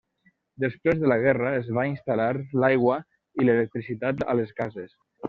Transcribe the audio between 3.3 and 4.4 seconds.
i l'electricitat a